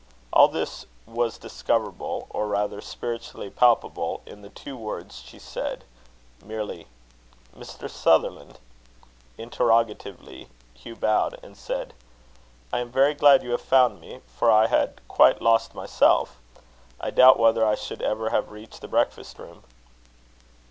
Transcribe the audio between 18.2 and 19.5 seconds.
have reached the breakfast